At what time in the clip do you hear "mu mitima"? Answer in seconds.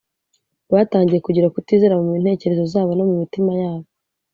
3.09-3.51